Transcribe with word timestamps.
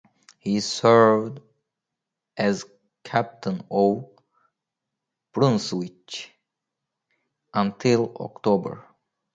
He 0.39 0.61
served 0.61 1.41
as 2.35 2.65
captain 3.03 3.61
of 3.69 4.09
"Brunswick" 5.31 6.31
until 7.53 8.11
October. 8.19 8.83